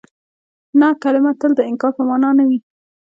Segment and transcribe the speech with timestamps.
[0.79, 2.59] نه کلمه تل د انکار په مانا نه وي.